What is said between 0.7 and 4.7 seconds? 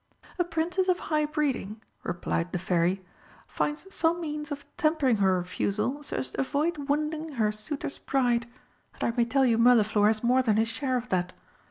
of high breeding," replied the Fairy, "finds some means of